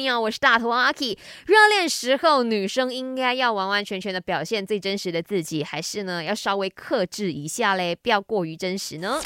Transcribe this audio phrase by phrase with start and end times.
[0.00, 1.18] 你好，我是大头阿 K。
[1.44, 9.20] 热恋时候，女生应该要完完全全的表现最真实的自己，还是呢要稍微克制一下嘞，不要过于真实呢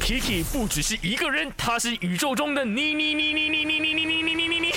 [0.00, 4.72] ？Kiki 不只是一个人，他是宇宙中的你你你你你你你你你你你你你。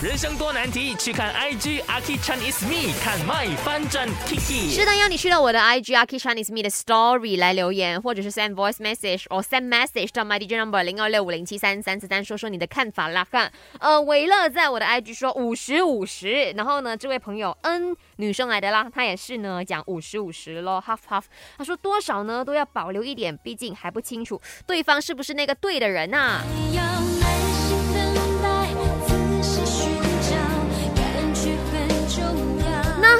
[0.00, 4.72] 人生多难题，去看 IG Aki Chinese Me，看 My 翻转 Kiki。
[4.72, 10.38] 是的，要你去到我的 IG Aki Chinese Me 的 Story 来留言，或者是 send voice message or send message 到 My
[10.38, 13.26] DJ number 零二六五零七三三四三，说说你的看法啦。
[13.28, 13.50] 看，
[13.80, 21.24] 呃，维乐在我的 IG 说五十五十，然后呢，这位朋友 N 女生来的啦，她也是呢讲五十五十咯，half half。
[21.56, 26.44] 她说多少呢都要保留一点，毕竟还不清楚对方是不是那个对的人呐。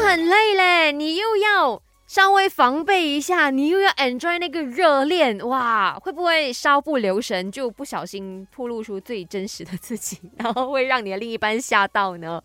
[0.09, 12.43] 很累嘞，你又要稍微防备一下，你又要 enjoy 那个热恋，哇，会不会稍不留神就不小心透露出最真实的自己，然后会让你的另一半吓到呢？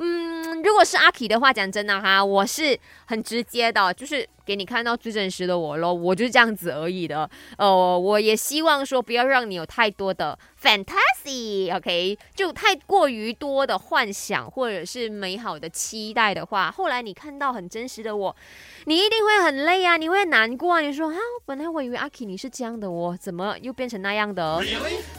[0.00, 7.28] 嗯，如果是阿 K 的话，讲真的哈，我是很直接的，就是给你看到最真实的我咯，我就是这样子而已的。
[7.56, 18.36] 呃，我也希望说不要让你有太多的 fantasy，OK，就太过于多的幻想或者是美好的期待的话，后来你看到很真实的我，
[18.84, 24.62] 你一定会很累啊，你会难过啊，你说啊，本来我以为阿 K 你是这样的，我怎么又变成那样的？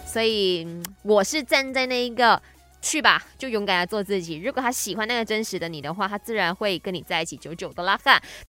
[0.06, 0.66] 所以
[1.04, 2.42] 我是站在那一个。
[2.82, 4.38] 去吧，就勇敢的做自己。
[4.38, 8.22] 如果他喜欢那个真实的你的话，他自然会跟你在一起久久的啦哈。